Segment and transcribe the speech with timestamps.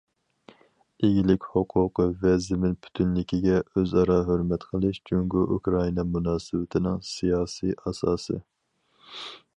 [1.07, 8.41] ئىگىلىك ھوقۇقى ۋە زېمىن پۈتۈنلۈكىگە ئۆزئارا ھۆرمەت قىلىش جۇڭگو- ئۇكرائىنا مۇناسىۋىتىنىڭ سىياسىي ئاساسى.